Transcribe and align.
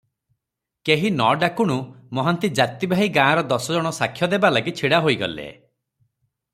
କେହି 0.89 1.11
ନ 1.17 1.27
ଡାକୁଣୁ 1.43 1.75
ମହାନ୍ତି 2.19 2.51
ଜାତିଭାଇ 2.61 3.13
ଗାଁର 3.19 3.47
ଦଶ 3.53 3.77
ଜଣ 3.79 3.95
ସାକ୍ଷ 4.01 4.31
ଦେବା 4.35 4.53
ଲାଗି 4.57 4.75
ଛିଡ଼ା 4.81 5.07
ହୋଇଗଲେ। 5.09 5.49